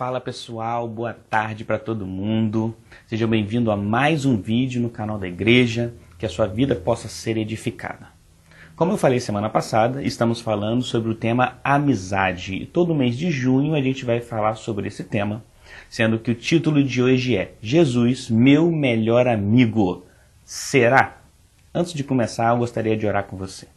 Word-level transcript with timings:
Fala 0.00 0.18
pessoal, 0.18 0.88
boa 0.88 1.12
tarde 1.12 1.62
para 1.62 1.78
todo 1.78 2.06
mundo. 2.06 2.74
Sejam 3.06 3.28
bem-vindos 3.28 3.70
a 3.70 3.76
mais 3.76 4.24
um 4.24 4.40
vídeo 4.40 4.80
no 4.80 4.88
canal 4.88 5.18
da 5.18 5.28
igreja, 5.28 5.92
que 6.18 6.24
a 6.24 6.28
sua 6.30 6.46
vida 6.46 6.74
possa 6.74 7.06
ser 7.06 7.36
edificada. 7.36 8.06
Como 8.74 8.92
eu 8.92 8.96
falei 8.96 9.20
semana 9.20 9.50
passada, 9.50 10.02
estamos 10.02 10.40
falando 10.40 10.82
sobre 10.82 11.10
o 11.10 11.14
tema 11.14 11.58
amizade. 11.62 12.54
E 12.54 12.64
todo 12.64 12.94
mês 12.94 13.14
de 13.14 13.30
junho 13.30 13.74
a 13.74 13.82
gente 13.82 14.06
vai 14.06 14.22
falar 14.22 14.54
sobre 14.54 14.88
esse 14.88 15.04
tema, 15.04 15.44
sendo 15.90 16.18
que 16.18 16.30
o 16.30 16.34
título 16.34 16.82
de 16.82 17.02
hoje 17.02 17.36
é 17.36 17.52
Jesus, 17.60 18.30
meu 18.30 18.72
melhor 18.72 19.28
amigo. 19.28 20.06
Será? 20.46 21.18
Antes 21.74 21.92
de 21.92 22.02
começar, 22.02 22.54
eu 22.54 22.58
gostaria 22.60 22.96
de 22.96 23.06
orar 23.06 23.24
com 23.24 23.36
você. 23.36 23.68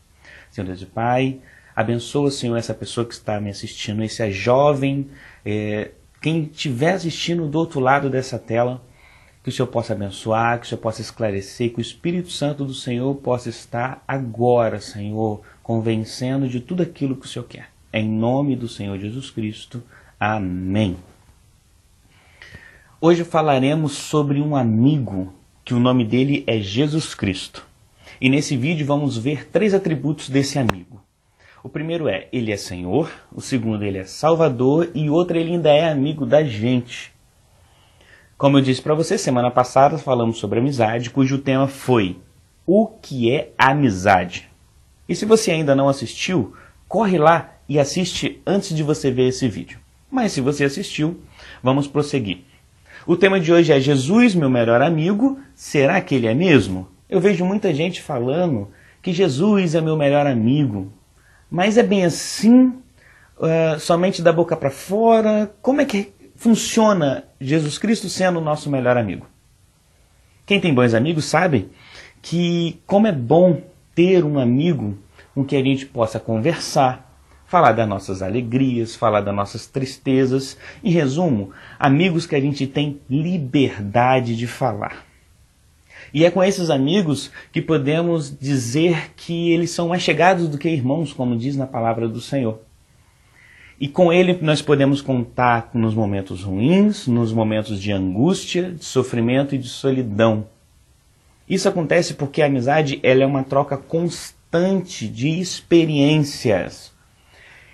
Senhor 0.49 0.67
Deus 0.67 0.81
e 0.81 0.85
Pai, 0.85 1.41
abençoa, 1.75 2.31
Senhor, 2.31 2.55
essa 2.55 2.73
pessoa 2.73 3.05
que 3.05 3.13
está 3.13 3.41
me 3.41 3.49
assistindo, 3.49 4.01
esse 4.01 4.31
jovem, 4.31 5.09
é, 5.45 5.91
quem 6.23 6.43
estiver 6.43 6.93
assistindo 6.93 7.49
do 7.49 7.59
outro 7.59 7.81
lado 7.81 8.09
dessa 8.09 8.39
tela, 8.39 8.81
que 9.43 9.49
o 9.49 9.51
Senhor 9.51 9.67
possa 9.67 9.91
abençoar, 9.91 10.57
que 10.57 10.65
o 10.65 10.69
Senhor 10.69 10.79
possa 10.79 11.01
esclarecer, 11.01 11.73
que 11.73 11.79
o 11.79 11.81
Espírito 11.81 12.31
Santo 12.31 12.63
do 12.63 12.73
Senhor 12.73 13.13
possa 13.15 13.49
estar 13.49 14.01
agora, 14.07 14.79
Senhor, 14.79 15.41
convencendo 15.61 16.47
de 16.47 16.61
tudo 16.61 16.81
aquilo 16.81 17.17
que 17.17 17.25
o 17.25 17.29
Senhor 17.29 17.43
quer. 17.43 17.69
Em 17.91 18.07
nome 18.07 18.55
do 18.55 18.69
Senhor 18.69 18.97
Jesus 18.97 19.29
Cristo. 19.29 19.83
Amém. 20.17 20.95
Hoje 23.01 23.25
falaremos 23.25 23.91
sobre 23.91 24.39
um 24.39 24.55
amigo 24.55 25.33
que 25.65 25.73
o 25.73 25.79
nome 25.79 26.05
dele 26.05 26.45
é 26.47 26.57
Jesus 26.57 27.13
Cristo. 27.13 27.65
E 28.21 28.29
nesse 28.29 28.55
vídeo 28.55 28.85
vamos 28.85 29.17
ver 29.17 29.49
três 29.49 29.73
atributos 29.73 30.29
desse 30.29 30.57
amigo. 30.57 30.92
O 31.63 31.69
primeiro 31.69 32.09
é, 32.09 32.27
ele 32.33 32.51
é 32.51 32.57
Senhor, 32.57 33.09
o 33.33 33.39
segundo, 33.39 33.85
ele 33.85 33.97
é 33.97 34.03
Salvador 34.03 34.91
e 34.93 35.09
o 35.09 35.13
outro, 35.13 35.37
ele 35.37 35.53
ainda 35.53 35.69
é 35.69 35.89
amigo 35.89 36.25
da 36.25 36.43
gente. 36.43 37.13
Como 38.37 38.57
eu 38.57 38.61
disse 38.61 38.81
para 38.81 38.93
você, 38.93 39.17
semana 39.17 39.49
passada 39.49 39.97
falamos 39.97 40.39
sobre 40.39 40.59
amizade, 40.59 41.09
cujo 41.09 41.37
tema 41.37 41.65
foi 41.65 42.17
o 42.65 42.85
que 42.85 43.31
é 43.31 43.53
amizade. 43.57 44.49
E 45.07 45.15
se 45.15 45.23
você 45.23 45.51
ainda 45.51 45.73
não 45.73 45.87
assistiu, 45.87 46.53
corre 46.85 47.17
lá 47.17 47.53
e 47.69 47.79
assiste 47.79 48.41
antes 48.45 48.75
de 48.75 48.83
você 48.83 49.09
ver 49.09 49.29
esse 49.29 49.47
vídeo. 49.47 49.79
Mas 50.11 50.33
se 50.33 50.41
você 50.41 50.65
assistiu, 50.65 51.21
vamos 51.63 51.87
prosseguir. 51.87 52.39
O 53.07 53.15
tema 53.15 53.39
de 53.39 53.53
hoje 53.53 53.71
é 53.71 53.79
Jesus, 53.79 54.35
meu 54.35 54.49
melhor 54.49 54.81
amigo. 54.81 55.39
Será 55.55 56.01
que 56.01 56.13
ele 56.13 56.27
é 56.27 56.33
mesmo? 56.33 56.89
Eu 57.09 57.21
vejo 57.21 57.45
muita 57.45 57.73
gente 57.73 58.01
falando 58.01 58.67
que 59.01 59.13
Jesus 59.13 59.75
é 59.75 59.79
meu 59.79 59.95
melhor 59.95 60.27
amigo. 60.27 60.91
Mas 61.53 61.77
é 61.77 61.83
bem 61.83 62.03
assim? 62.03 62.73
Uh, 63.37 63.79
somente 63.79 64.23
da 64.23 64.33
boca 64.33 64.57
para 64.57 64.71
fora? 64.71 65.53
Como 65.61 65.81
é 65.81 65.85
que 65.85 66.11
funciona 66.35 67.25
Jesus 67.39 67.77
Cristo 67.77 68.09
sendo 68.09 68.39
o 68.39 68.43
nosso 68.43 68.71
melhor 68.71 68.97
amigo? 68.97 69.27
Quem 70.47 70.59
tem 70.59 70.73
bons 70.73 70.95
amigos 70.95 71.25
sabe 71.25 71.69
que 72.23 72.81
como 72.87 73.05
é 73.05 73.11
bom 73.11 73.61
ter 73.93 74.25
um 74.25 74.39
amigo 74.39 74.97
com 75.35 75.45
que 75.45 75.55
a 75.55 75.63
gente 75.63 75.85
possa 75.85 76.19
conversar, 76.19 77.21
falar 77.45 77.73
das 77.73 77.87
nossas 77.87 78.23
alegrias, 78.23 78.95
falar 78.95 79.21
das 79.21 79.35
nossas 79.35 79.67
tristezas. 79.67 80.57
Em 80.83 80.89
resumo, 80.89 81.51
amigos 81.77 82.25
que 82.25 82.35
a 82.35 82.41
gente 82.41 82.65
tem 82.65 82.99
liberdade 83.07 84.35
de 84.35 84.47
falar. 84.47 85.05
E 86.13 86.23
é 86.23 86.29
com 86.29 86.43
esses 86.43 86.69
amigos 86.69 87.31
que 87.51 87.61
podemos 87.61 88.37
dizer 88.37 89.13
que 89.15 89.51
eles 89.51 89.71
são 89.71 89.87
mais 89.87 90.03
chegados 90.03 90.47
do 90.47 90.59
que 90.59 90.69
irmãos, 90.69 91.11
como 91.11 91.35
diz 91.35 91.55
na 91.57 91.65
palavra 91.65 92.07
do 92.07 92.21
Senhor. 92.21 92.59
E 93.79 93.87
com 93.87 94.13
ele 94.13 94.37
nós 94.39 94.61
podemos 94.61 95.01
contar 95.01 95.71
nos 95.73 95.95
momentos 95.95 96.43
ruins, 96.43 97.07
nos 97.07 97.33
momentos 97.33 97.81
de 97.81 97.91
angústia, 97.91 98.71
de 98.71 98.85
sofrimento 98.85 99.55
e 99.55 99.57
de 99.57 99.67
solidão. 99.67 100.45
Isso 101.49 101.67
acontece 101.67 102.13
porque 102.13 102.43
a 102.43 102.45
amizade 102.45 102.99
ela 103.01 103.23
é 103.23 103.25
uma 103.25 103.43
troca 103.43 103.75
constante 103.75 105.07
de 105.07 105.39
experiências, 105.39 106.93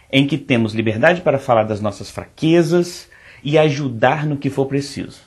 em 0.10 0.26
que 0.26 0.38
temos 0.38 0.74
liberdade 0.74 1.22
para 1.22 1.38
falar 1.38 1.64
das 1.64 1.82
nossas 1.82 2.10
fraquezas 2.10 3.10
e 3.44 3.58
ajudar 3.58 4.26
no 4.26 4.38
que 4.38 4.50
for 4.50 4.66
preciso. 4.66 5.20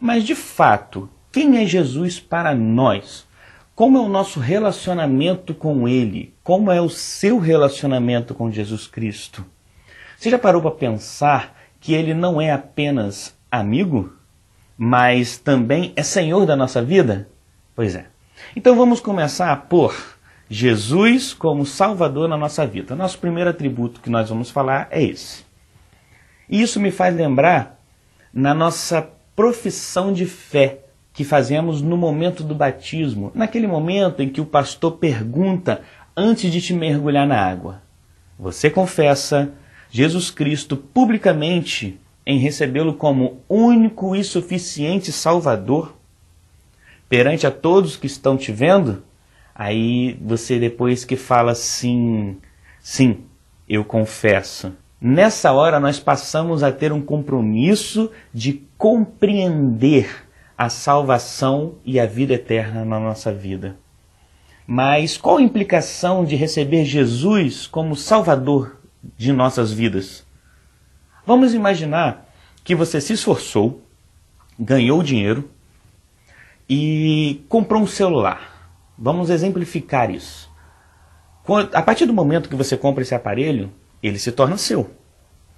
Mas 0.00 0.24
de 0.24 0.34
fato, 0.34 1.08
quem 1.38 1.62
é 1.62 1.64
Jesus 1.64 2.18
para 2.18 2.52
nós? 2.52 3.24
Como 3.72 3.96
é 3.96 4.00
o 4.00 4.08
nosso 4.08 4.40
relacionamento 4.40 5.54
com 5.54 5.86
Ele? 5.86 6.34
Como 6.42 6.68
é 6.68 6.80
o 6.80 6.88
seu 6.88 7.38
relacionamento 7.38 8.34
com 8.34 8.50
Jesus 8.50 8.88
Cristo? 8.88 9.46
Você 10.16 10.30
já 10.30 10.36
parou 10.36 10.60
para 10.60 10.72
pensar 10.72 11.56
que 11.78 11.94
Ele 11.94 12.12
não 12.12 12.40
é 12.40 12.50
apenas 12.50 13.38
amigo, 13.48 14.12
mas 14.76 15.38
também 15.38 15.92
é 15.94 16.02
Senhor 16.02 16.44
da 16.44 16.56
nossa 16.56 16.82
vida? 16.82 17.28
Pois 17.72 17.94
é. 17.94 18.06
Então 18.56 18.74
vamos 18.74 18.98
começar 18.98 19.68
por 19.68 19.94
Jesus 20.50 21.32
como 21.32 21.64
Salvador 21.64 22.28
na 22.28 22.36
nossa 22.36 22.66
vida. 22.66 22.96
Nosso 22.96 23.16
primeiro 23.20 23.50
atributo 23.50 24.00
que 24.00 24.10
nós 24.10 24.28
vamos 24.28 24.50
falar 24.50 24.88
é 24.90 25.04
esse. 25.04 25.44
E 26.48 26.60
isso 26.60 26.80
me 26.80 26.90
faz 26.90 27.14
lembrar 27.14 27.78
na 28.34 28.52
nossa 28.52 29.08
profissão 29.36 30.12
de 30.12 30.26
fé 30.26 30.87
que 31.18 31.24
fazemos 31.24 31.82
no 31.82 31.96
momento 31.96 32.44
do 32.44 32.54
batismo, 32.54 33.32
naquele 33.34 33.66
momento 33.66 34.22
em 34.22 34.28
que 34.28 34.40
o 34.40 34.46
pastor 34.46 34.98
pergunta 34.98 35.82
antes 36.16 36.48
de 36.52 36.60
te 36.60 36.72
mergulhar 36.72 37.26
na 37.26 37.44
água. 37.44 37.82
Você 38.38 38.70
confessa 38.70 39.50
Jesus 39.90 40.30
Cristo 40.30 40.76
publicamente 40.76 41.98
em 42.24 42.38
recebê-lo 42.38 42.94
como 42.94 43.40
único 43.48 44.14
e 44.14 44.22
suficiente 44.22 45.10
Salvador 45.10 45.96
perante 47.08 47.48
a 47.48 47.50
todos 47.50 47.96
que 47.96 48.06
estão 48.06 48.36
te 48.36 48.52
vendo? 48.52 49.02
Aí 49.52 50.16
você 50.22 50.56
depois 50.56 51.04
que 51.04 51.16
fala 51.16 51.52
sim, 51.56 52.36
sim, 52.78 53.24
eu 53.68 53.84
confesso. 53.84 54.72
Nessa 55.00 55.50
hora 55.50 55.80
nós 55.80 55.98
passamos 55.98 56.62
a 56.62 56.70
ter 56.70 56.92
um 56.92 57.02
compromisso 57.02 58.08
de 58.32 58.62
compreender 58.78 60.27
a 60.58 60.68
salvação 60.68 61.76
e 61.84 62.00
a 62.00 62.04
vida 62.04 62.34
eterna 62.34 62.84
na 62.84 62.98
nossa 62.98 63.32
vida. 63.32 63.78
Mas 64.66 65.16
qual 65.16 65.36
a 65.36 65.42
implicação 65.42 66.24
de 66.24 66.34
receber 66.34 66.84
Jesus 66.84 67.68
como 67.68 67.94
Salvador 67.94 68.76
de 69.16 69.32
nossas 69.32 69.72
vidas? 69.72 70.26
Vamos 71.24 71.54
imaginar 71.54 72.28
que 72.64 72.74
você 72.74 73.00
se 73.00 73.12
esforçou, 73.12 73.80
ganhou 74.58 75.00
dinheiro 75.00 75.48
e 76.68 77.40
comprou 77.48 77.80
um 77.80 77.86
celular. 77.86 78.72
Vamos 78.98 79.30
exemplificar 79.30 80.10
isso. 80.10 80.50
A 81.72 81.80
partir 81.80 82.04
do 82.04 82.12
momento 82.12 82.48
que 82.48 82.56
você 82.56 82.76
compra 82.76 83.02
esse 83.02 83.14
aparelho, 83.14 83.72
ele 84.02 84.18
se 84.18 84.32
torna 84.32 84.58
seu. 84.58 84.90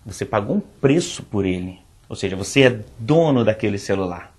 Você 0.04 0.26
pagou 0.26 0.56
um 0.56 0.60
preço 0.60 1.22
por 1.22 1.46
ele. 1.46 1.80
Ou 2.08 2.14
seja, 2.14 2.36
você 2.36 2.62
é 2.64 2.80
dono 2.98 3.44
daquele 3.44 3.78
celular. 3.78 4.32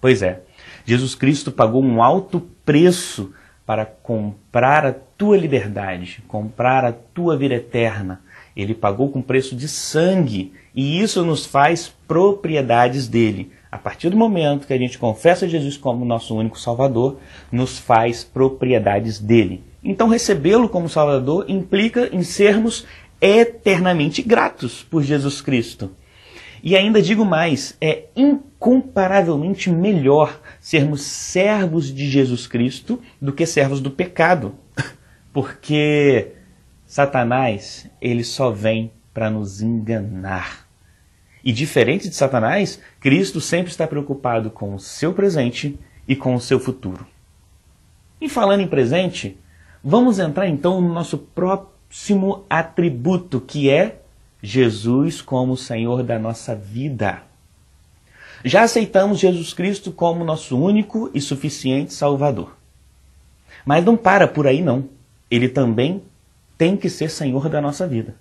Pois 0.00 0.22
é, 0.22 0.42
Jesus 0.84 1.14
Cristo 1.14 1.50
pagou 1.50 1.82
um 1.82 2.02
alto 2.02 2.40
preço 2.64 3.32
para 3.66 3.84
comprar 3.84 4.86
a 4.86 4.92
tua 4.92 5.36
liberdade, 5.36 6.22
comprar 6.26 6.84
a 6.84 6.92
tua 6.92 7.36
vida 7.36 7.54
eterna. 7.54 8.22
Ele 8.56 8.74
pagou 8.74 9.10
com 9.10 9.20
preço 9.20 9.54
de 9.54 9.68
sangue 9.68 10.52
e 10.74 11.00
isso 11.00 11.24
nos 11.24 11.44
faz 11.44 11.94
propriedades 12.06 13.06
dele. 13.06 13.52
A 13.70 13.76
partir 13.76 14.08
do 14.08 14.16
momento 14.16 14.66
que 14.66 14.72
a 14.72 14.78
gente 14.78 14.96
confessa 14.96 15.48
Jesus 15.48 15.76
como 15.76 16.04
nosso 16.04 16.34
único 16.34 16.58
Salvador, 16.58 17.18
nos 17.52 17.78
faz 17.78 18.24
propriedades 18.24 19.18
dele. 19.18 19.62
Então, 19.84 20.08
recebê-lo 20.08 20.68
como 20.68 20.88
Salvador 20.88 21.44
implica 21.48 22.08
em 22.10 22.22
sermos 22.22 22.86
eternamente 23.20 24.22
gratos 24.22 24.82
por 24.82 25.02
Jesus 25.02 25.42
Cristo. 25.42 25.90
E 26.62 26.76
ainda 26.76 27.00
digo 27.00 27.24
mais, 27.24 27.76
é 27.80 28.04
incomparavelmente 28.16 29.70
melhor 29.70 30.40
sermos 30.60 31.02
servos 31.02 31.92
de 31.92 32.08
Jesus 32.08 32.46
Cristo 32.46 33.00
do 33.20 33.32
que 33.32 33.46
servos 33.46 33.80
do 33.80 33.90
pecado. 33.90 34.54
Porque 35.32 36.32
Satanás, 36.86 37.88
ele 38.00 38.24
só 38.24 38.50
vem 38.50 38.90
para 39.12 39.30
nos 39.30 39.60
enganar. 39.60 40.66
E 41.44 41.52
diferente 41.52 42.08
de 42.08 42.14
Satanás, 42.14 42.80
Cristo 43.00 43.40
sempre 43.40 43.70
está 43.70 43.86
preocupado 43.86 44.50
com 44.50 44.74
o 44.74 44.80
seu 44.80 45.12
presente 45.12 45.78
e 46.06 46.16
com 46.16 46.34
o 46.34 46.40
seu 46.40 46.58
futuro. 46.58 47.06
E 48.20 48.28
falando 48.28 48.60
em 48.60 48.68
presente, 48.68 49.38
vamos 49.82 50.18
entrar 50.18 50.48
então 50.48 50.80
no 50.80 50.92
nosso 50.92 51.18
próximo 51.18 52.44
atributo, 52.50 53.40
que 53.40 53.70
é 53.70 54.02
Jesus 54.42 55.20
como 55.20 55.56
Senhor 55.56 56.02
da 56.02 56.18
nossa 56.18 56.54
vida. 56.54 57.22
Já 58.44 58.62
aceitamos 58.62 59.18
Jesus 59.18 59.52
Cristo 59.52 59.90
como 59.90 60.24
nosso 60.24 60.56
único 60.56 61.10
e 61.12 61.20
suficiente 61.20 61.92
Salvador. 61.92 62.56
Mas 63.64 63.84
não 63.84 63.96
para 63.96 64.28
por 64.28 64.46
aí, 64.46 64.62
não. 64.62 64.88
Ele 65.30 65.48
também 65.48 66.02
tem 66.56 66.76
que 66.76 66.88
ser 66.88 67.10
Senhor 67.10 67.48
da 67.48 67.60
nossa 67.60 67.86
vida. 67.86 68.14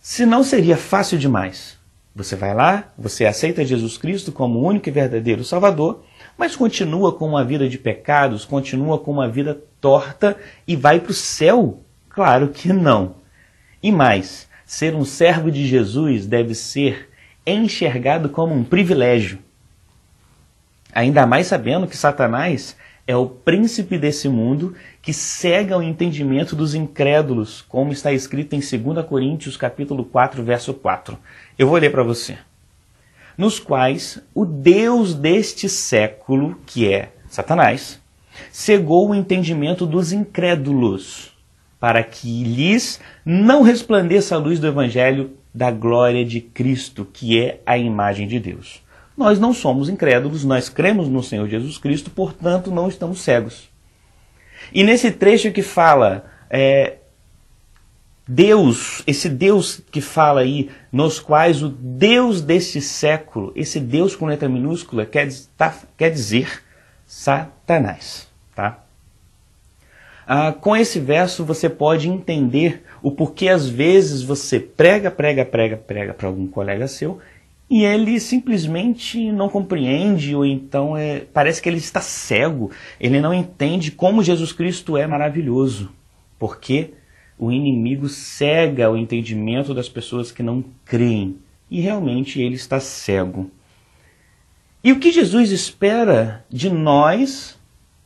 Se 0.00 0.24
não 0.24 0.42
seria 0.42 0.78
fácil 0.78 1.18
demais 1.18 1.78
Você 2.14 2.34
vai 2.34 2.54
lá, 2.54 2.90
você 2.96 3.26
aceita 3.26 3.64
Jesus 3.64 3.98
Cristo 3.98 4.32
como 4.32 4.66
único 4.66 4.88
e 4.88 4.92
verdadeiro 4.92 5.44
Salvador, 5.44 6.02
mas 6.36 6.56
continua 6.56 7.12
com 7.12 7.28
uma 7.28 7.44
vida 7.44 7.68
de 7.68 7.78
pecados, 7.78 8.44
continua 8.44 8.98
com 8.98 9.10
uma 9.12 9.28
vida 9.28 9.62
torta 9.80 10.36
e 10.66 10.74
vai 10.74 10.98
para 11.00 11.12
o 11.12 11.14
céu? 11.14 11.80
Claro 12.08 12.48
que 12.48 12.72
não. 12.72 13.16
E 13.82 13.92
mais, 13.92 14.48
ser 14.70 14.94
um 14.94 15.04
servo 15.04 15.50
de 15.50 15.66
Jesus 15.66 16.26
deve 16.26 16.54
ser 16.54 17.10
enxergado 17.44 18.28
como 18.28 18.54
um 18.54 18.62
privilégio. 18.62 19.40
Ainda 20.94 21.26
mais 21.26 21.48
sabendo 21.48 21.88
que 21.88 21.96
Satanás 21.96 22.76
é 23.04 23.16
o 23.16 23.26
príncipe 23.26 23.98
desse 23.98 24.28
mundo 24.28 24.76
que 25.02 25.12
cega 25.12 25.76
o 25.76 25.82
entendimento 25.82 26.54
dos 26.54 26.72
incrédulos, 26.72 27.62
como 27.62 27.90
está 27.90 28.12
escrito 28.12 28.54
em 28.54 28.60
2 28.60 29.04
Coríntios 29.06 29.56
capítulo 29.56 30.04
4, 30.04 30.40
verso 30.44 30.72
4. 30.72 31.18
Eu 31.58 31.66
vou 31.66 31.76
ler 31.76 31.90
para 31.90 32.04
você. 32.04 32.38
Nos 33.36 33.58
quais 33.58 34.22
o 34.32 34.46
Deus 34.46 35.14
deste 35.14 35.68
século, 35.68 36.56
que 36.64 36.88
é 36.88 37.10
Satanás, 37.28 38.00
cegou 38.52 39.10
o 39.10 39.14
entendimento 39.16 39.84
dos 39.84 40.12
incrédulos, 40.12 41.29
para 41.80 42.04
que 42.04 42.44
lhes 42.44 43.00
não 43.24 43.62
resplandeça 43.62 44.34
a 44.34 44.38
luz 44.38 44.60
do 44.60 44.66
evangelho 44.66 45.32
da 45.52 45.70
glória 45.70 46.24
de 46.24 46.40
Cristo, 46.40 47.08
que 47.10 47.40
é 47.40 47.60
a 47.64 47.76
imagem 47.78 48.28
de 48.28 48.38
Deus. 48.38 48.82
Nós 49.16 49.40
não 49.40 49.52
somos 49.52 49.88
incrédulos, 49.88 50.44
nós 50.44 50.68
cremos 50.68 51.08
no 51.08 51.22
Senhor 51.22 51.48
Jesus 51.48 51.78
Cristo, 51.78 52.10
portanto 52.10 52.70
não 52.70 52.88
estamos 52.88 53.20
cegos. 53.20 53.68
E 54.72 54.84
nesse 54.84 55.10
trecho 55.10 55.50
que 55.50 55.62
fala, 55.62 56.26
é, 56.48 56.98
Deus, 58.28 59.02
esse 59.06 59.28
Deus 59.28 59.82
que 59.90 60.00
fala 60.00 60.42
aí, 60.42 60.70
nos 60.92 61.18
quais 61.18 61.62
o 61.62 61.68
Deus 61.68 62.40
deste 62.40 62.80
século, 62.80 63.52
esse 63.56 63.80
Deus 63.80 64.14
com 64.14 64.26
letra 64.26 64.48
minúscula, 64.48 65.04
quer, 65.04 65.28
tá, 65.56 65.74
quer 65.96 66.10
dizer 66.10 66.62
Satanás. 67.06 68.28
Tá? 68.54 68.84
Ah, 70.32 70.52
com 70.52 70.76
esse 70.76 71.00
verso 71.00 71.44
você 71.44 71.68
pode 71.68 72.08
entender 72.08 72.84
o 73.02 73.10
porquê 73.10 73.48
às 73.48 73.68
vezes 73.68 74.22
você 74.22 74.60
prega, 74.60 75.10
prega, 75.10 75.44
prega, 75.44 75.76
prega 75.76 76.14
para 76.14 76.28
algum 76.28 76.46
colega 76.46 76.86
seu 76.86 77.18
e 77.68 77.82
ele 77.82 78.20
simplesmente 78.20 79.32
não 79.32 79.48
compreende, 79.48 80.32
ou 80.36 80.46
então 80.46 80.96
é, 80.96 81.18
parece 81.18 81.60
que 81.60 81.68
ele 81.68 81.78
está 81.78 82.00
cego, 82.00 82.70
ele 83.00 83.20
não 83.20 83.34
entende 83.34 83.90
como 83.90 84.22
Jesus 84.22 84.52
Cristo 84.52 84.96
é 84.96 85.04
maravilhoso, 85.04 85.90
porque 86.38 86.94
o 87.36 87.50
inimigo 87.50 88.08
cega 88.08 88.88
o 88.88 88.96
entendimento 88.96 89.74
das 89.74 89.88
pessoas 89.88 90.30
que 90.30 90.44
não 90.44 90.64
creem, 90.84 91.38
e 91.68 91.80
realmente 91.80 92.40
ele 92.40 92.54
está 92.54 92.78
cego. 92.78 93.50
E 94.84 94.92
o 94.92 95.00
que 95.00 95.10
Jesus 95.10 95.50
espera 95.50 96.44
de 96.48 96.70
nós 96.70 97.58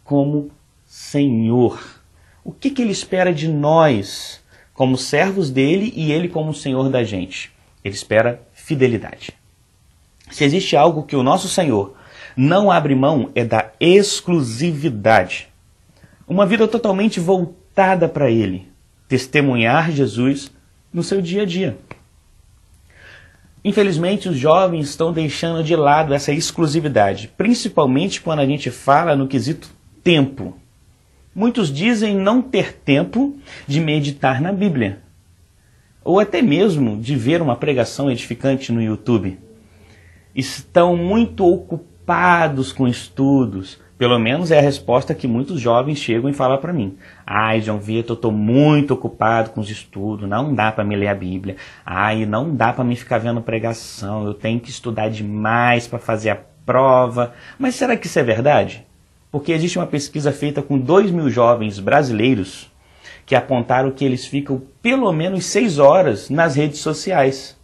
como 0.02 0.50
Senhor? 0.86 1.93
O 2.44 2.52
que, 2.52 2.70
que 2.70 2.82
ele 2.82 2.92
espera 2.92 3.32
de 3.32 3.48
nós 3.48 4.44
como 4.74 4.98
servos 4.98 5.50
dele 5.50 5.92
e 5.96 6.12
ele 6.12 6.28
como 6.28 6.52
Senhor 6.52 6.90
da 6.90 7.02
gente? 7.02 7.50
Ele 7.82 7.94
espera 7.94 8.42
fidelidade. 8.52 9.32
Se 10.30 10.44
existe 10.44 10.76
algo 10.76 11.04
que 11.04 11.16
o 11.16 11.22
nosso 11.22 11.48
Senhor 11.48 11.96
não 12.36 12.70
abre 12.70 12.94
mão 12.94 13.30
é 13.34 13.44
da 13.44 13.70
exclusividade. 13.80 15.48
Uma 16.26 16.44
vida 16.44 16.66
totalmente 16.66 17.20
voltada 17.20 18.08
para 18.08 18.30
Ele. 18.30 18.68
Testemunhar 19.08 19.90
Jesus 19.90 20.50
no 20.92 21.02
seu 21.02 21.22
dia 21.22 21.42
a 21.42 21.46
dia. 21.46 21.78
Infelizmente, 23.64 24.28
os 24.28 24.36
jovens 24.36 24.90
estão 24.90 25.12
deixando 25.12 25.64
de 25.64 25.74
lado 25.74 26.12
essa 26.12 26.32
exclusividade, 26.32 27.32
principalmente 27.36 28.20
quando 28.20 28.40
a 28.40 28.46
gente 28.46 28.70
fala 28.70 29.16
no 29.16 29.26
quesito 29.26 29.70
tempo. 30.02 30.54
Muitos 31.34 31.72
dizem 31.72 32.16
não 32.16 32.40
ter 32.40 32.74
tempo 32.74 33.36
de 33.66 33.80
meditar 33.80 34.40
na 34.40 34.52
Bíblia, 34.52 35.00
ou 36.04 36.20
até 36.20 36.40
mesmo 36.40 36.96
de 36.96 37.16
ver 37.16 37.42
uma 37.42 37.56
pregação 37.56 38.10
edificante 38.10 38.70
no 38.70 38.80
YouTube 38.80 39.38
estão 40.34 40.96
muito 40.96 41.46
ocupados 41.46 42.72
com 42.72 42.86
estudos. 42.86 43.82
Pelo 43.96 44.18
menos 44.18 44.50
é 44.50 44.58
a 44.58 44.62
resposta 44.62 45.14
que 45.14 45.28
muitos 45.28 45.60
jovens 45.60 45.98
chegam 45.98 46.28
e 46.28 46.34
falam 46.34 46.58
para 46.58 46.72
mim. 46.72 46.98
Ai, 47.24 47.60
João 47.60 47.78
Vitor, 47.78 48.10
eu 48.10 48.14
estou 48.14 48.32
muito 48.32 48.92
ocupado 48.92 49.50
com 49.50 49.60
os 49.60 49.70
estudos, 49.70 50.28
não 50.28 50.52
dá 50.52 50.72
para 50.72 50.84
me 50.84 50.96
ler 50.96 51.08
a 51.08 51.14
Bíblia. 51.14 51.56
Ai, 51.86 52.26
não 52.26 52.54
dá 52.54 52.72
para 52.72 52.84
me 52.84 52.96
ficar 52.96 53.18
vendo 53.18 53.40
pregação, 53.40 54.26
eu 54.26 54.34
tenho 54.34 54.58
que 54.58 54.70
estudar 54.70 55.08
demais 55.08 55.86
para 55.86 56.00
fazer 56.00 56.30
a 56.30 56.40
prova. 56.66 57.32
Mas 57.58 57.76
será 57.76 57.96
que 57.96 58.06
isso 58.06 58.18
é 58.18 58.22
verdade? 58.24 58.84
Porque 59.34 59.50
existe 59.50 59.80
uma 59.80 59.86
pesquisa 59.88 60.30
feita 60.30 60.62
com 60.62 60.78
2 60.78 61.10
mil 61.10 61.28
jovens 61.28 61.80
brasileiros 61.80 62.70
que 63.26 63.34
apontaram 63.34 63.90
que 63.90 64.04
eles 64.04 64.24
ficam 64.24 64.62
pelo 64.80 65.12
menos 65.12 65.46
6 65.46 65.80
horas 65.80 66.30
nas 66.30 66.54
redes 66.54 66.78
sociais, 66.78 67.58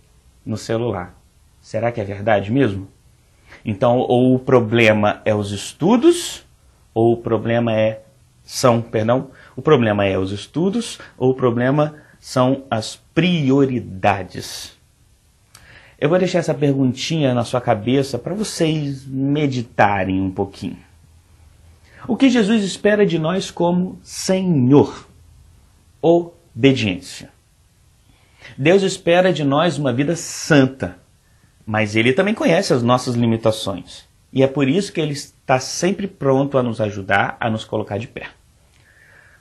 no 0.45 0.57
celular. 0.57 1.15
Será 1.61 1.93
que 1.93 2.01
é 2.01 2.05
verdade 2.05 2.51
mesmo? 2.51 2.89
Então, 3.65 3.99
ou 3.99 4.35
o 4.35 4.39
problema 4.41 5.23
é 5.25 5.33
os 5.33 5.53
estudos, 5.53 6.45
ou 6.93 7.13
o 7.13 7.17
problema 7.19 7.73
é 7.73 8.03
são, 8.43 8.83
perdão, 8.83 9.31
o 9.55 9.63
problema 9.63 10.05
é 10.05 10.19
os 10.19 10.33
estudos, 10.33 10.99
ou 11.17 11.31
o 11.31 11.35
problema 11.35 11.95
são 12.19 12.65
as 12.69 12.97
prioridades. 13.15 14.77
Eu 16.01 16.09
vou 16.09 16.19
deixar 16.19 16.41
essa 16.41 16.53
perguntinha 16.53 17.33
na 17.33 17.45
sua 17.45 17.61
cabeça 17.61 18.19
para 18.19 18.35
vocês 18.35 19.07
meditarem 19.07 20.21
um 20.21 20.33
pouquinho. 20.33 20.90
O 22.09 22.17
que 22.17 22.31
Jesus 22.31 22.65
espera 22.65 23.05
de 23.05 23.19
nós 23.19 23.51
como 23.51 23.99
Senhor? 24.03 25.07
Obediência. 26.01 27.31
Deus 28.57 28.83
espera 28.83 29.33
de 29.33 29.45
nós 29.45 29.79
uma 29.79 29.93
vida 29.93 30.17
santa, 30.17 30.99
mas 31.67 31.95
ele 31.95 32.13
também 32.13 32.35
conhece 32.35 32.73
as 32.73 32.83
nossas 32.83 33.15
limitações. 33.15 34.09
E 34.33 34.43
é 34.43 34.47
por 34.47 34.69
isso 34.69 34.93
que 34.93 35.01
ele 35.01 35.13
está 35.13 35.59
sempre 35.59 36.07
pronto 36.07 36.57
a 36.57 36.63
nos 36.63 36.81
ajudar, 36.81 37.37
a 37.41 37.51
nos 37.51 37.65
colocar 37.65 37.99
de 37.99 38.07
pé. 38.07 38.29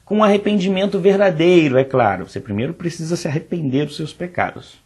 Com 0.03 0.23
arrependimento 0.23 0.99
verdadeiro, 0.99 1.77
é 1.77 1.83
claro. 1.83 2.27
Você 2.27 2.39
primeiro 2.39 2.73
precisa 2.73 3.15
se 3.15 3.27
arrepender 3.27 3.85
dos 3.85 3.95
seus 3.95 4.11
pecados 4.11 4.79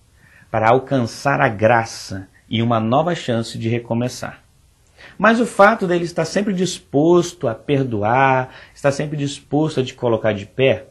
para 0.52 0.70
alcançar 0.70 1.42
a 1.42 1.48
graça 1.48 2.28
e 2.50 2.62
uma 2.62 2.80
nova 2.80 3.16
chance 3.16 3.58
de 3.58 3.70
recomeçar. 3.70 4.43
Mas 5.18 5.40
o 5.40 5.46
fato 5.46 5.88
dele 5.88 6.06
estar 6.06 6.26
sempre 6.26 6.54
disposto 6.54 7.48
a 7.48 7.56
perdoar, 7.56 8.50
estar 8.74 8.92
sempre 8.92 9.18
disposto 9.18 9.80
a 9.80 9.84
te 9.84 9.94
colocar 9.94 10.34
de 10.34 10.46
pé, 10.46 10.88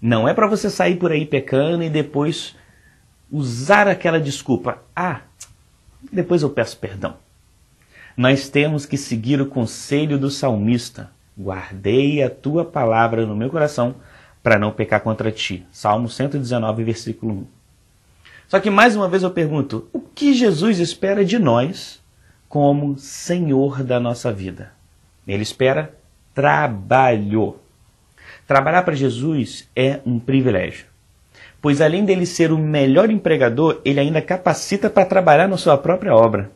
não 0.00 0.28
é 0.28 0.34
para 0.34 0.48
você 0.48 0.68
sair 0.68 0.96
por 0.96 1.12
aí 1.12 1.24
pecando 1.24 1.84
e 1.84 1.88
depois 1.88 2.56
usar 3.30 3.86
aquela 3.86 4.20
desculpa. 4.20 4.78
Ah, 4.94 5.20
depois 6.12 6.42
eu 6.42 6.50
peço 6.50 6.76
perdão. 6.78 7.16
Nós 8.16 8.48
temos 8.48 8.84
que 8.84 8.98
seguir 8.98 9.40
o 9.40 9.46
conselho 9.46 10.18
do 10.18 10.30
salmista. 10.30 11.10
Guardei 11.38 12.22
a 12.22 12.28
tua 12.28 12.64
palavra 12.64 13.24
no 13.24 13.34
meu 13.36 13.48
coração 13.48 13.94
para 14.42 14.58
não 14.58 14.72
pecar 14.72 15.00
contra 15.00 15.30
ti. 15.30 15.64
Salmo 15.70 16.08
119, 16.08 16.84
versículo 16.84 17.32
1. 17.32 17.46
Só 18.48 18.60
que 18.60 18.68
mais 18.68 18.94
uma 18.94 19.08
vez 19.08 19.22
eu 19.22 19.30
pergunto: 19.30 19.88
o 19.92 20.00
que 20.00 20.34
Jesus 20.34 20.78
espera 20.78 21.24
de 21.24 21.38
nós 21.38 22.01
como 22.52 22.98
Senhor 22.98 23.82
da 23.82 23.98
nossa 23.98 24.30
vida? 24.30 24.74
Ele 25.26 25.42
espera 25.42 25.94
trabalho. 26.34 27.56
Trabalhar 28.46 28.82
para 28.82 28.94
Jesus 28.94 29.66
é 29.74 30.00
um 30.04 30.18
privilégio 30.18 30.92
pois 31.62 31.80
além 31.80 32.04
dele 32.04 32.26
ser 32.26 32.50
o 32.50 32.58
melhor 32.58 33.08
empregador, 33.08 33.80
ele 33.84 34.00
ainda 34.00 34.20
capacita 34.20 34.90
para 34.90 35.06
trabalhar 35.06 35.46
na 35.46 35.56
sua 35.56 35.78
própria 35.78 36.12
obra. 36.12 36.50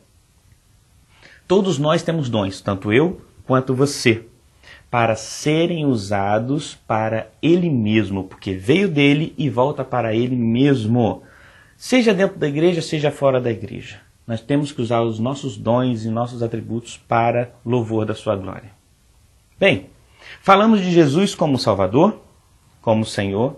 Todos 1.47 1.79
nós 1.79 2.03
temos 2.03 2.29
dons, 2.29 2.59
tanto 2.59 2.91
eu 2.91 3.21
quanto 3.45 3.73
você, 3.73 4.25
para 4.91 5.15
serem 5.15 5.85
usados 5.85 6.75
para 6.85 7.27
ele 7.41 7.69
mesmo, 7.69 8.25
porque 8.25 8.53
veio 8.53 8.89
dele 8.89 9.33
e 9.37 9.49
volta 9.49 9.81
para 9.81 10.13
ele 10.13 10.35
mesmo. 10.35 11.23
Seja 11.77 12.13
dentro 12.13 12.37
da 12.37 12.47
igreja, 12.49 12.81
seja 12.81 13.09
fora 13.09 13.39
da 13.39 13.49
igreja. 13.49 14.06
Nós 14.27 14.41
temos 14.41 14.73
que 14.73 14.81
usar 14.81 15.03
os 15.03 15.19
nossos 15.19 15.55
dons 15.55 16.03
e 16.03 16.09
nossos 16.09 16.43
atributos 16.43 16.97
para 16.97 17.53
louvor 17.65 18.05
da 18.05 18.13
sua 18.13 18.35
glória. 18.35 18.71
Bem, 19.57 19.89
falamos 20.41 20.81
de 20.81 20.91
Jesus 20.91 21.33
como 21.33 21.57
Salvador, 21.57 22.19
como 22.81 23.05
Senhor, 23.05 23.55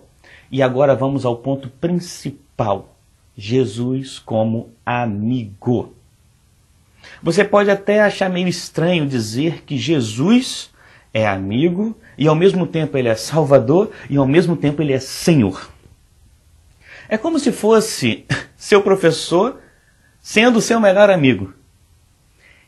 e 0.52 0.62
agora 0.62 0.96
vamos 0.96 1.26
ao 1.26 1.38
ponto 1.38 1.70
principal: 1.70 2.96
Jesus 3.36 4.20
como 4.20 4.70
amigo. 4.86 5.96
Você 7.24 7.44
pode 7.44 7.72
até 7.72 8.02
achar 8.02 8.30
meio 8.30 8.48
estranho 8.48 9.08
dizer 9.08 9.64
que 9.64 9.76
Jesus 9.76 10.70
é 11.12 11.28
amigo 11.28 11.98
e 12.16 12.28
ao 12.28 12.36
mesmo 12.36 12.68
tempo 12.68 12.96
ele 12.96 13.10
é 13.10 13.16
Salvador 13.16 13.92
e 14.08 14.18
ao 14.18 14.28
mesmo 14.28 14.56
tempo 14.56 14.84
ele 14.84 14.94
é 14.94 15.00
Senhor. 15.00 15.68
É 17.08 17.18
como 17.18 17.40
se 17.40 17.52
fosse 17.52 18.26
seu 18.56 18.84
professor 18.84 19.60
sendo 20.22 20.62
seu 20.62 20.80
melhor 20.80 21.10
amigo. 21.10 21.54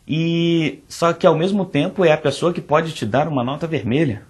E 0.07 0.79
só 0.87 1.13
que 1.13 1.25
ao 1.25 1.37
mesmo 1.37 1.65
tempo 1.65 2.03
é 2.03 2.11
a 2.11 2.17
pessoa 2.17 2.53
que 2.53 2.61
pode 2.61 2.91
te 2.93 3.05
dar 3.05 3.27
uma 3.27 3.43
nota 3.43 3.67
vermelha. 3.67 4.23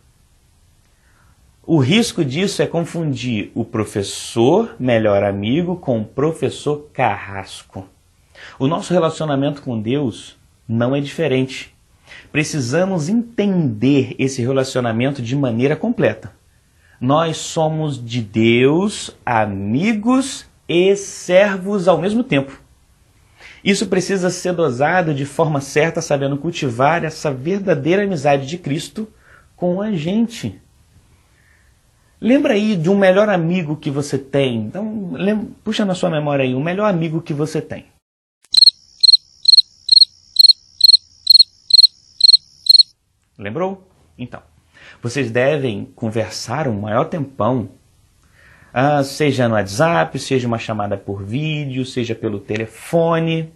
O 1.64 1.80
risco 1.80 2.26
disso 2.26 2.62
é 2.62 2.68
confundir 2.68 3.52
o 3.56 3.64
professor 3.64 4.76
melhor 4.80 5.24
amigo 5.24 5.76
com 5.76 6.02
o 6.02 6.06
professor 6.06 6.90
carrasco. 6.92 7.88
O 8.60 8.68
nosso 8.68 8.94
relacionamento 8.94 9.62
com 9.62 9.80
Deus 9.80 10.38
não 10.68 10.96
é 10.96 11.00
diferente. 11.00 11.74
Precisamos 12.32 13.10
entender 13.10 14.16
esse 14.20 14.42
relacionamento 14.42 15.22
de 15.22 15.36
maneira 15.36 15.76
completa. 15.76 16.34
Nós 17.00 17.38
somos 17.38 18.04
de 18.04 18.22
Deus 18.22 19.12
amigos 19.26 20.46
e 20.68 20.96
servos 20.96 21.88
ao 21.88 21.98
mesmo 21.98 22.24
tempo. 22.24 22.61
Isso 23.64 23.88
precisa 23.88 24.30
ser 24.30 24.54
dosado 24.54 25.14
de 25.14 25.26
forma 25.26 25.62
certa, 25.62 26.02
sabendo 26.02 26.38
cultivar 26.38 27.04
essa 27.04 27.32
verdadeira 27.32 28.04
amizade 28.04 28.48
de 28.48 28.58
Cristo 28.58 29.08
com 29.56 29.82
a 29.82 29.92
gente. 29.92 30.60
Lembra 32.20 32.54
aí 32.54 32.76
de 32.76 32.90
um 32.90 32.98
melhor 32.98 33.30
amigo 33.30 33.76
que 33.76 33.92
você 33.92 34.18
tem. 34.18 34.58
Então, 34.58 35.12
lembra, 35.14 35.48
puxa 35.64 35.86
na 35.86 35.96
sua 35.96 36.10
memória 36.10 36.44
aí, 36.44 36.54
o 36.54 36.58
um 36.58 36.64
melhor 36.64 36.90
amigo 36.90 37.22
que 37.22 37.34
você 37.34 37.62
tem. 37.62 37.86
Lembrou? 43.38 43.88
Então, 44.18 44.42
vocês 45.02 45.32
devem 45.32 45.86
conversar 45.96 46.68
um 46.68 46.80
maior 46.80 47.06
tempão, 47.06 47.70
ah, 48.74 49.04
seja 49.04 49.48
no 49.48 49.56
WhatsApp, 49.56 50.18
seja 50.18 50.48
uma 50.48 50.58
chamada 50.58 50.96
por 50.96 51.24
vídeo, 51.24 51.86
seja 51.86 52.16
pelo 52.16 52.40
telefone, 52.40 53.52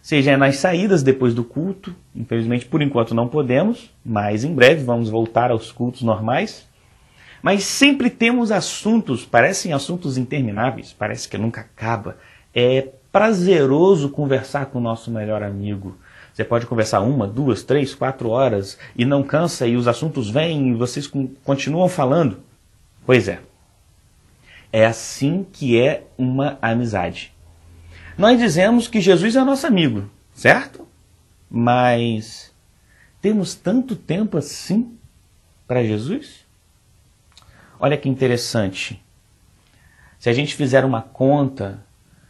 seja 0.00 0.36
nas 0.36 0.56
saídas 0.56 1.02
depois 1.02 1.34
do 1.34 1.44
culto. 1.44 1.94
Infelizmente, 2.14 2.64
por 2.64 2.80
enquanto 2.80 3.14
não 3.14 3.28
podemos, 3.28 3.90
mas 4.04 4.44
em 4.44 4.54
breve 4.54 4.82
vamos 4.82 5.10
voltar 5.10 5.50
aos 5.50 5.70
cultos 5.70 6.02
normais. 6.02 6.66
Mas 7.42 7.64
sempre 7.64 8.08
temos 8.08 8.50
assuntos, 8.50 9.26
parecem 9.26 9.74
assuntos 9.74 10.16
intermináveis, 10.16 10.94
parece 10.98 11.28
que 11.28 11.36
nunca 11.36 11.60
acaba. 11.60 12.16
É 12.54 12.88
prazeroso 13.12 14.08
conversar 14.08 14.66
com 14.66 14.78
o 14.78 14.82
nosso 14.82 15.10
melhor 15.10 15.42
amigo. 15.42 15.96
Você 16.32 16.42
pode 16.42 16.66
conversar 16.66 17.00
uma, 17.00 17.28
duas, 17.28 17.62
três, 17.62 17.94
quatro 17.94 18.30
horas 18.30 18.78
e 18.96 19.04
não 19.04 19.22
cansa 19.22 19.66
e 19.66 19.76
os 19.76 19.86
assuntos 19.86 20.30
vêm 20.30 20.70
e 20.70 20.74
vocês 20.74 21.08
continuam 21.44 21.88
falando. 21.88 22.38
Pois 23.06 23.28
é. 23.28 23.40
É 24.76 24.84
assim 24.84 25.46
que 25.52 25.80
é 25.80 26.02
uma 26.18 26.58
amizade. 26.60 27.32
Nós 28.18 28.40
dizemos 28.40 28.88
que 28.88 29.00
Jesus 29.00 29.36
é 29.36 29.44
nosso 29.44 29.68
amigo, 29.68 30.10
certo? 30.32 30.84
Mas 31.48 32.52
temos 33.22 33.54
tanto 33.54 33.94
tempo 33.94 34.36
assim 34.36 34.98
para 35.64 35.84
Jesus? 35.84 36.44
Olha 37.78 37.96
que 37.96 38.08
interessante. 38.08 39.00
Se 40.18 40.28
a 40.28 40.32
gente 40.32 40.56
fizer 40.56 40.84
uma 40.84 41.02
conta 41.02 41.86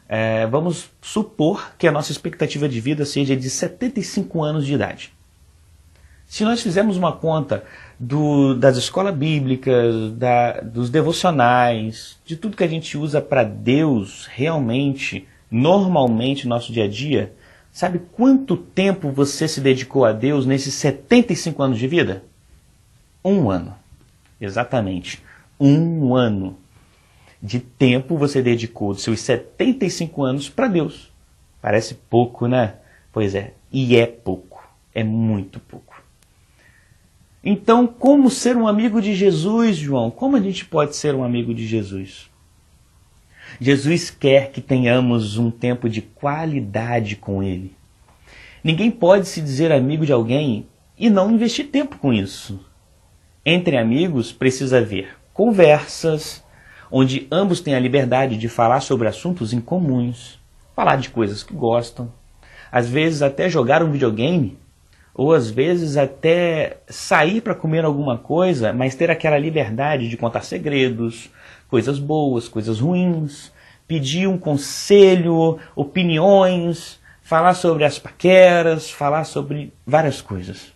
é, 0.06 0.46
vamos 0.46 0.90
supor 1.00 1.72
que 1.78 1.88
a 1.88 1.92
nossa 1.92 2.12
expectativa 2.12 2.68
de 2.68 2.78
vida 2.78 3.06
seja 3.06 3.34
de 3.34 3.48
75 3.48 4.42
anos 4.42 4.66
de 4.66 4.74
idade. 4.74 5.13
Se 6.34 6.42
nós 6.42 6.60
fizermos 6.60 6.96
uma 6.96 7.12
conta 7.12 7.62
do, 7.96 8.56
das 8.56 8.76
escolas 8.76 9.14
bíblicas, 9.14 10.10
da, 10.14 10.62
dos 10.62 10.90
devocionais, 10.90 12.18
de 12.26 12.36
tudo 12.36 12.56
que 12.56 12.64
a 12.64 12.68
gente 12.68 12.98
usa 12.98 13.20
para 13.20 13.44
Deus 13.44 14.26
realmente, 14.26 15.28
normalmente 15.48 16.42
no 16.42 16.56
nosso 16.56 16.72
dia 16.72 16.86
a 16.86 16.88
dia, 16.88 17.32
sabe 17.70 18.00
quanto 18.16 18.56
tempo 18.56 19.12
você 19.12 19.46
se 19.46 19.60
dedicou 19.60 20.04
a 20.04 20.10
Deus 20.10 20.44
nesses 20.44 20.74
75 20.74 21.62
anos 21.62 21.78
de 21.78 21.86
vida? 21.86 22.24
Um 23.24 23.48
ano. 23.48 23.72
Exatamente. 24.40 25.22
Um 25.60 26.16
ano 26.16 26.58
de 27.40 27.60
tempo 27.60 28.18
você 28.18 28.42
dedicou 28.42 28.92
dos 28.92 29.04
seus 29.04 29.20
75 29.20 30.24
anos 30.24 30.48
para 30.48 30.66
Deus. 30.66 31.12
Parece 31.62 31.94
pouco, 31.94 32.48
né? 32.48 32.74
Pois 33.12 33.36
é, 33.36 33.52
e 33.70 33.96
é 33.96 34.04
pouco. 34.04 34.60
É 34.92 35.04
muito 35.04 35.60
pouco. 35.60 35.93
Então, 37.46 37.86
como 37.86 38.30
ser 38.30 38.56
um 38.56 38.66
amigo 38.66 39.02
de 39.02 39.14
Jesus, 39.14 39.76
João? 39.76 40.10
Como 40.10 40.34
a 40.34 40.40
gente 40.40 40.64
pode 40.64 40.96
ser 40.96 41.14
um 41.14 41.22
amigo 41.22 41.52
de 41.52 41.66
Jesus? 41.66 42.30
Jesus 43.60 44.08
quer 44.08 44.50
que 44.50 44.62
tenhamos 44.62 45.36
um 45.36 45.50
tempo 45.50 45.86
de 45.88 46.00
qualidade 46.00 47.16
com 47.16 47.42
Ele. 47.42 47.76
Ninguém 48.62 48.90
pode 48.90 49.28
se 49.28 49.42
dizer 49.42 49.70
amigo 49.70 50.06
de 50.06 50.12
alguém 50.12 50.66
e 50.98 51.10
não 51.10 51.30
investir 51.30 51.66
tempo 51.66 51.98
com 51.98 52.14
isso. 52.14 52.58
Entre 53.44 53.76
amigos 53.76 54.32
precisa 54.32 54.78
haver 54.78 55.14
conversas, 55.34 56.42
onde 56.90 57.26
ambos 57.30 57.60
têm 57.60 57.74
a 57.74 57.80
liberdade 57.80 58.38
de 58.38 58.48
falar 58.48 58.80
sobre 58.80 59.06
assuntos 59.06 59.52
incomuns, 59.52 60.38
falar 60.74 60.96
de 60.96 61.10
coisas 61.10 61.42
que 61.42 61.52
gostam, 61.52 62.10
às 62.72 62.88
vezes 62.88 63.20
até 63.20 63.50
jogar 63.50 63.82
um 63.82 63.92
videogame, 63.92 64.56
ou 65.14 65.32
às 65.32 65.48
vezes 65.48 65.96
até 65.96 66.78
sair 66.88 67.40
para 67.40 67.54
comer 67.54 67.84
alguma 67.84 68.18
coisa, 68.18 68.72
mas 68.72 68.96
ter 68.96 69.10
aquela 69.10 69.38
liberdade 69.38 70.08
de 70.08 70.16
contar 70.16 70.42
segredos, 70.42 71.30
coisas 71.68 72.00
boas, 72.00 72.48
coisas 72.48 72.80
ruins, 72.80 73.52
pedir 73.86 74.26
um 74.26 74.36
conselho, 74.36 75.58
opiniões, 75.76 76.98
falar 77.22 77.54
sobre 77.54 77.84
as 77.84 77.98
paqueras, 77.98 78.90
falar 78.90 79.24
sobre 79.24 79.72
várias 79.86 80.20
coisas. 80.20 80.72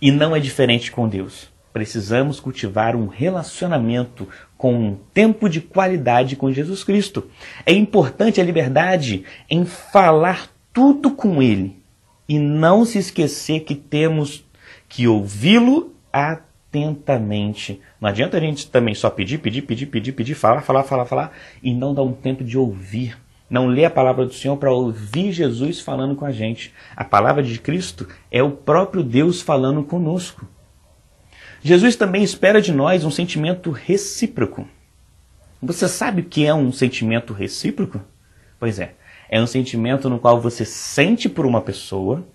E 0.00 0.10
não 0.10 0.34
é 0.34 0.40
diferente 0.40 0.90
com 0.90 1.08
Deus. 1.08 1.48
Precisamos 1.72 2.40
cultivar 2.40 2.96
um 2.96 3.06
relacionamento 3.06 4.26
com 4.56 4.74
um 4.74 4.94
tempo 5.12 5.48
de 5.48 5.60
qualidade 5.60 6.36
com 6.36 6.50
Jesus 6.50 6.82
Cristo. 6.82 7.30
É 7.66 7.72
importante 7.72 8.40
a 8.40 8.44
liberdade 8.44 9.24
em 9.50 9.66
falar 9.66 10.48
tudo 10.72 11.10
com 11.10 11.42
Ele 11.42 11.78
e 12.28 12.38
não 12.38 12.84
se 12.84 12.98
esquecer 12.98 13.60
que 13.60 13.74
temos 13.74 14.44
que 14.88 15.08
ouvi-lo 15.08 15.94
atentamente. 16.12 17.80
Não 18.00 18.08
adianta 18.08 18.36
a 18.36 18.40
gente 18.40 18.70
também 18.70 18.94
só 18.94 19.08
pedir, 19.08 19.38
pedir, 19.38 19.62
pedir, 19.62 19.86
pedir, 19.86 20.12
pedir, 20.12 20.34
falar, 20.34 20.60
falar, 20.60 20.84
falar, 20.84 21.06
falar 21.06 21.32
e 21.62 21.72
não 21.72 21.94
dar 21.94 22.02
um 22.02 22.12
tempo 22.12 22.44
de 22.44 22.58
ouvir. 22.58 23.16
Não 23.48 23.66
ler 23.66 23.86
a 23.86 23.90
palavra 23.90 24.26
do 24.26 24.34
Senhor 24.34 24.56
para 24.58 24.72
ouvir 24.72 25.32
Jesus 25.32 25.80
falando 25.80 26.14
com 26.14 26.26
a 26.26 26.30
gente. 26.30 26.72
A 26.94 27.04
palavra 27.04 27.42
de 27.42 27.58
Cristo 27.58 28.06
é 28.30 28.42
o 28.42 28.50
próprio 28.50 29.02
Deus 29.02 29.40
falando 29.40 29.82
conosco. 29.82 30.46
Jesus 31.62 31.96
também 31.96 32.22
espera 32.22 32.60
de 32.60 32.72
nós 32.72 33.04
um 33.04 33.10
sentimento 33.10 33.70
recíproco. 33.70 34.68
Você 35.62 35.88
sabe 35.88 36.20
o 36.20 36.24
que 36.24 36.46
é 36.46 36.54
um 36.54 36.70
sentimento 36.70 37.32
recíproco? 37.32 38.00
Pois 38.60 38.78
é, 38.78 38.94
é 39.28 39.40
um 39.40 39.46
sentimento 39.46 40.08
no 40.08 40.18
qual 40.18 40.40
você 40.40 40.64
sente 40.64 41.28
por 41.28 41.46
uma 41.46 41.60
pessoa 41.60 42.26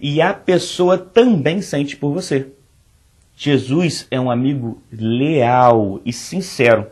e 0.00 0.20
a 0.20 0.34
pessoa 0.34 0.98
também 0.98 1.62
sente 1.62 1.96
por 1.96 2.12
você. 2.12 2.48
Jesus 3.36 4.06
é 4.10 4.20
um 4.20 4.30
amigo 4.30 4.82
leal 4.90 6.00
e 6.04 6.12
sincero 6.12 6.86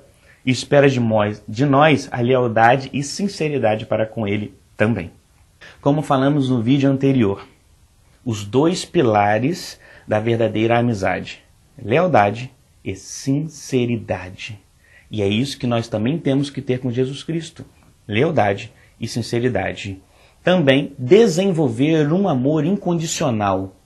e 0.45 0.51
espera 0.51 0.89
de 0.89 1.01
nós, 1.01 1.43
de 1.47 1.67
nós 1.67 2.09
a 2.11 2.21
lealdade 2.21 2.89
e 2.93 3.03
sinceridade 3.03 3.87
para 3.87 4.07
com 4.07 4.27
ele 4.27 4.55
também. 4.77 5.11
Como 5.81 6.03
falamos 6.03 6.49
no 6.49 6.63
vídeo 6.63 6.91
anterior, 6.91 7.47
os 8.25 8.45
dois 8.45 8.85
pilares 8.85 9.79
da 10.09 10.19
verdadeira 10.19 10.79
amizade 10.79 11.43
lealdade 11.83 12.51
e 12.85 12.95
sinceridade. 12.95 14.59
E 15.11 15.23
é 15.23 15.29
isso 15.29 15.59
que 15.59 15.67
nós 15.67 15.89
também 15.89 16.19
temos 16.19 16.51
que 16.51 16.63
ter 16.63 16.79
com 16.79 16.91
Jesus 16.91 17.23
Cristo: 17.23 17.65
lealdade 18.07 18.73
e 19.01 19.09
sinceridade. 19.09 20.03
Também 20.43 20.93
desenvolver 20.99 22.13
um 22.13 22.29
amor 22.29 22.65
incondicional, 22.65 23.77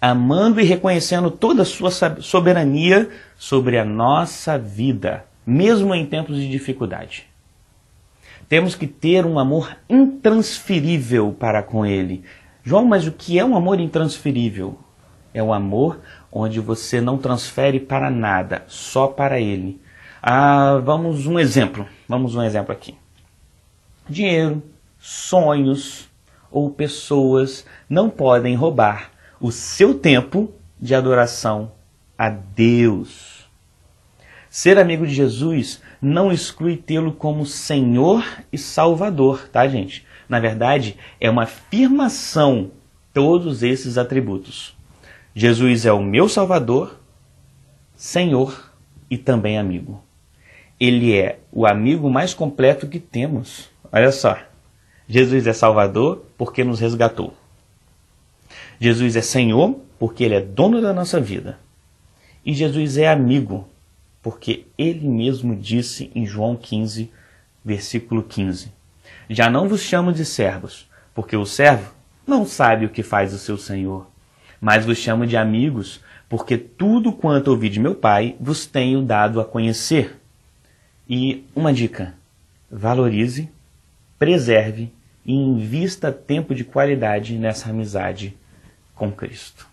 amando 0.00 0.60
e 0.60 0.64
reconhecendo 0.64 1.30
toda 1.30 1.62
a 1.62 1.64
sua 1.64 1.90
soberania 2.20 3.08
sobre 3.36 3.78
a 3.78 3.84
nossa 3.84 4.58
vida, 4.58 5.24
mesmo 5.46 5.94
em 5.94 6.06
tempos 6.06 6.36
de 6.36 6.48
dificuldade. 6.48 7.26
Temos 8.48 8.74
que 8.74 8.86
ter 8.86 9.24
um 9.24 9.38
amor 9.38 9.76
intransferível 9.88 11.34
para 11.38 11.62
com 11.62 11.86
Ele. 11.86 12.24
João, 12.62 12.84
mas 12.84 13.06
o 13.06 13.12
que 13.12 13.38
é 13.38 13.44
um 13.44 13.56
amor 13.56 13.80
intransferível? 13.80 14.78
É 15.32 15.42
um 15.42 15.52
amor 15.52 16.00
onde 16.30 16.60
você 16.60 17.00
não 17.00 17.16
transfere 17.16 17.78
para 17.78 18.10
nada, 18.10 18.64
só 18.66 19.06
para 19.06 19.40
ele. 19.40 19.80
Ah, 20.22 20.80
vamos 20.84 21.26
um 21.26 21.38
exemplo. 21.38 21.86
Vamos 22.08 22.34
um 22.34 22.42
exemplo 22.42 22.72
aqui. 22.72 22.94
Dinheiro, 24.10 24.60
sonhos 24.98 26.08
ou 26.50 26.68
pessoas 26.68 27.64
não 27.88 28.10
podem 28.10 28.56
roubar 28.56 29.12
o 29.40 29.52
seu 29.52 29.94
tempo 29.94 30.52
de 30.80 30.96
adoração 30.96 31.70
a 32.18 32.28
Deus. 32.28 33.48
Ser 34.48 34.80
amigo 34.80 35.06
de 35.06 35.14
Jesus 35.14 35.80
não 36.02 36.32
exclui 36.32 36.76
tê-lo 36.76 37.12
como 37.12 37.46
Senhor 37.46 38.24
e 38.52 38.58
Salvador, 38.58 39.48
tá, 39.48 39.68
gente? 39.68 40.04
Na 40.28 40.40
verdade, 40.40 40.96
é 41.20 41.30
uma 41.30 41.44
afirmação 41.44 42.72
todos 43.14 43.62
esses 43.62 43.96
atributos. 43.96 44.76
Jesus 45.32 45.86
é 45.86 45.92
o 45.92 46.02
meu 46.02 46.28
Salvador, 46.28 46.98
Senhor 47.94 48.72
e 49.08 49.16
também 49.16 49.56
amigo. 49.56 50.02
Ele 50.80 51.16
é 51.16 51.38
o 51.52 51.64
amigo 51.64 52.10
mais 52.10 52.34
completo 52.34 52.88
que 52.88 52.98
temos. 52.98 53.70
Olha 53.92 54.12
só. 54.12 54.38
Jesus 55.08 55.46
é 55.46 55.52
Salvador 55.52 56.24
porque 56.38 56.62
nos 56.62 56.78
resgatou. 56.78 57.34
Jesus 58.78 59.16
é 59.16 59.20
Senhor 59.20 59.80
porque 59.98 60.24
ele 60.24 60.36
é 60.36 60.40
dono 60.40 60.80
da 60.80 60.92
nossa 60.92 61.20
vida. 61.20 61.58
E 62.46 62.54
Jesus 62.54 62.96
é 62.96 63.08
amigo 63.08 63.68
porque 64.22 64.66
ele 64.76 65.08
mesmo 65.08 65.56
disse 65.56 66.10
em 66.14 66.26
João 66.26 66.56
15, 66.56 67.10
versículo 67.64 68.22
15: 68.22 68.72
Já 69.28 69.50
não 69.50 69.68
vos 69.68 69.80
chamo 69.80 70.12
de 70.12 70.24
servos, 70.24 70.88
porque 71.14 71.36
o 71.36 71.46
servo 71.46 71.92
não 72.26 72.46
sabe 72.46 72.86
o 72.86 72.90
que 72.90 73.02
faz 73.02 73.32
o 73.32 73.38
seu 73.38 73.56
senhor, 73.56 74.06
mas 74.60 74.84
vos 74.84 74.98
chamo 74.98 75.26
de 75.26 75.36
amigos, 75.36 76.00
porque 76.28 76.56
tudo 76.56 77.12
quanto 77.12 77.48
ouvi 77.48 77.68
de 77.68 77.80
meu 77.80 77.94
Pai 77.94 78.36
vos 78.38 78.66
tenho 78.66 79.02
dado 79.02 79.40
a 79.40 79.44
conhecer. 79.44 80.18
E 81.08 81.44
uma 81.54 81.72
dica: 81.72 82.14
valorize, 82.70 83.50
preserve 84.20 84.92
e 85.24 85.32
invista 85.32 86.12
tempo 86.12 86.54
de 86.54 86.62
qualidade 86.62 87.38
nessa 87.38 87.70
amizade 87.70 88.36
com 88.94 89.10
Cristo. 89.10 89.66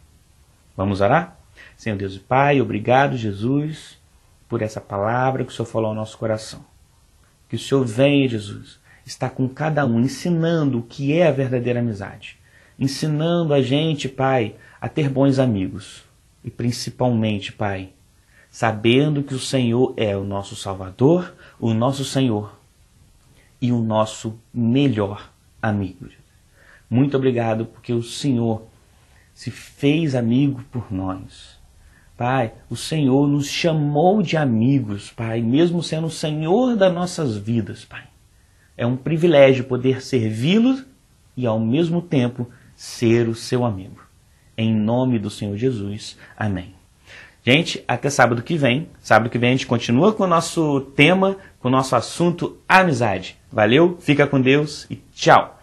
Vamos 0.75 1.01
orar? 1.01 1.37
Senhor 1.75 1.97
Deus 1.97 2.15
e 2.15 2.19
Pai, 2.19 2.61
obrigado, 2.61 3.17
Jesus, 3.17 3.99
por 4.47 4.61
essa 4.61 4.79
palavra 4.79 5.43
que 5.43 5.51
o 5.51 5.53
Senhor 5.53 5.67
falou 5.67 5.89
ao 5.89 5.95
nosso 5.95 6.17
coração. 6.17 6.65
Que 7.49 7.57
o 7.57 7.59
Senhor 7.59 7.83
venha, 7.85 8.29
Jesus, 8.29 8.79
está 9.05 9.29
com 9.29 9.49
cada 9.49 9.85
um, 9.85 9.99
ensinando 9.99 10.79
o 10.79 10.83
que 10.83 11.11
é 11.11 11.27
a 11.27 11.31
verdadeira 11.31 11.81
amizade. 11.81 12.37
Ensinando 12.79 13.53
a 13.53 13.61
gente, 13.61 14.07
Pai, 14.07 14.55
a 14.79 14.87
ter 14.87 15.09
bons 15.09 15.39
amigos. 15.39 16.05
E 16.41 16.49
principalmente, 16.49 17.51
Pai, 17.51 17.89
sabendo 18.49 19.23
que 19.23 19.33
o 19.33 19.39
Senhor 19.39 19.93
é 19.97 20.15
o 20.15 20.23
nosso 20.23 20.55
Salvador, 20.55 21.35
o 21.59 21.73
nosso 21.73 22.05
Senhor 22.05 22.56
e 23.61 23.71
o 23.71 23.79
nosso 23.79 24.39
melhor 24.53 25.31
amigo. 25.61 26.07
Muito 26.89 27.17
obrigado 27.17 27.65
porque 27.65 27.93
o 27.93 28.03
Senhor 28.03 28.63
se 29.33 29.51
fez 29.51 30.15
amigo 30.15 30.63
por 30.71 30.91
nós. 30.91 31.57
Pai, 32.15 32.53
o 32.69 32.75
Senhor 32.75 33.27
nos 33.27 33.47
chamou 33.47 34.23
de 34.23 34.35
amigos, 34.37 35.11
Pai, 35.11 35.41
mesmo 35.41 35.83
sendo 35.83 36.07
o 36.07 36.11
Senhor 36.11 36.75
das 36.75 36.93
nossas 36.93 37.37
vidas, 37.37 37.85
Pai. 37.85 38.03
É 38.75 38.85
um 38.85 38.97
privilégio 38.97 39.65
poder 39.65 40.01
servi-lo 40.01 40.83
e 41.35 41.45
ao 41.45 41.59
mesmo 41.59 42.01
tempo 42.01 42.49
ser 42.75 43.27
o 43.27 43.35
seu 43.35 43.63
amigo. 43.63 44.01
Em 44.57 44.73
nome 44.73 45.19
do 45.19 45.29
Senhor 45.29 45.55
Jesus. 45.55 46.17
Amém. 46.35 46.76
Gente, 47.47 47.81
até 47.87 48.09
sábado 48.09 48.43
que 48.43 48.57
vem. 48.57 48.89
Sábado 48.99 49.29
que 49.29 49.37
vem 49.37 49.51
a 49.51 49.53
gente 49.53 49.65
continua 49.65 50.11
com 50.11 50.25
o 50.25 50.27
nosso 50.27 50.81
tema, 50.97 51.37
com 51.61 51.69
o 51.69 51.71
nosso 51.71 51.95
assunto 51.95 52.57
amizade. 52.67 53.37
Valeu, 53.49 53.95
fica 54.01 54.27
com 54.27 54.41
Deus 54.41 54.85
e 54.91 54.97
tchau! 55.15 55.56